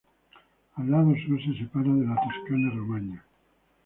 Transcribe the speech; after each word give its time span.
El 0.79 0.89
lado 0.89 1.13
sur 1.13 1.39
se 1.43 1.53
separa 1.59 1.93
de 1.93 2.07
la 2.07 2.15
Toscana-Romaña. 2.15 3.23